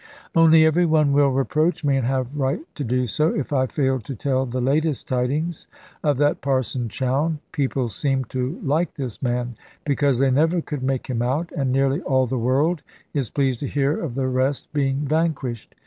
Only 0.33 0.65
every 0.65 0.87
one 0.87 1.13
will 1.13 1.29
reproach 1.29 1.83
me, 1.83 1.95
and 1.95 2.07
have 2.07 2.35
right 2.35 2.61
to 2.73 2.83
do 2.83 3.05
so, 3.05 3.35
if 3.35 3.53
I 3.53 3.67
fail 3.67 3.99
to 3.99 4.15
tell 4.15 4.47
the 4.47 4.59
latest 4.59 5.07
tidings 5.07 5.67
of 6.03 6.17
that 6.17 6.41
Parson 6.41 6.89
Chowne. 6.89 7.37
People 7.51 7.87
seemed 7.87 8.27
to 8.31 8.59
like 8.63 8.95
this 8.95 9.21
man, 9.21 9.55
because 9.85 10.17
they 10.17 10.31
never 10.31 10.59
could 10.59 10.81
make 10.81 11.05
him 11.05 11.21
out, 11.21 11.51
and 11.55 11.71
nearly 11.71 12.01
all 12.01 12.25
the 12.25 12.39
world 12.39 12.81
is 13.13 13.29
pleased 13.29 13.59
to 13.59 13.67
hear 13.67 13.95
of 13.95 14.15
the 14.15 14.27
rest 14.27 14.73
being 14.73 15.01
vanquished. 15.01 15.75